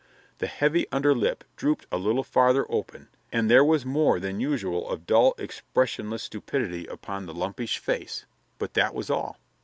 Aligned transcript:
The 0.39 0.47
heavy 0.47 0.87
under 0.91 1.13
lip 1.13 1.43
dropped 1.55 1.85
a 1.91 1.99
little 1.99 2.23
farther 2.23 2.65
open 2.71 3.09
and 3.31 3.51
there 3.51 3.63
was 3.63 3.85
more 3.85 4.19
than 4.19 4.39
usual 4.39 4.89
of 4.89 5.05
dull, 5.05 5.35
expressionless 5.37 6.23
stupidity 6.23 6.87
upon 6.87 7.27
the 7.27 7.35
lumpish 7.35 7.77
face; 7.77 8.25
but 8.57 8.73
that 8.73 8.95
was 8.95 9.11
all. 9.11 9.37